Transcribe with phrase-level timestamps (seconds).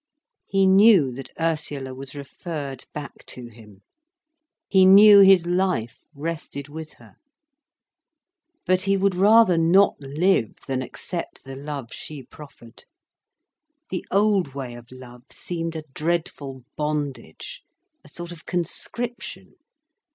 [0.47, 3.83] He knew that Ursula was referred back to him.
[4.67, 7.17] He knew his life rested with her.
[8.65, 12.83] But he would rather not live than accept the love she proffered.
[13.91, 17.61] The old way of love seemed a dreadful bondage,
[18.03, 19.53] a sort of conscription.